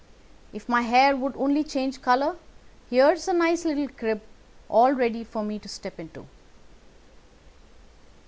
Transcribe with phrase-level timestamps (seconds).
[0.51, 2.35] If my hair would only change colour,
[2.89, 4.23] here's a nice little crib
[4.67, 6.25] all ready for me to step into.